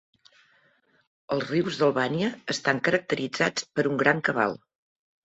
Els 1.35 1.43
rius 1.49 1.77
d'Albània 1.81 2.29
estan 2.53 2.79
caracteritzats 2.87 3.69
per 3.77 3.87
un 3.91 4.01
gran 4.03 4.23
cabal. 4.31 4.57